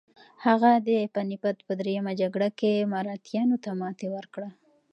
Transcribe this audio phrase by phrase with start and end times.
[0.45, 4.49] هغه د پاني پت په دریمه جګړه کې مراتیانو ته ماتې ورکړه.